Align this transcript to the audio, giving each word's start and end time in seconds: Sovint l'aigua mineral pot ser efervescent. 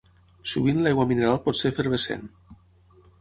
Sovint 0.51 0.79
l'aigua 0.85 1.05
mineral 1.11 1.39
pot 1.47 1.59
ser 1.59 1.73
efervescent. 1.73 2.25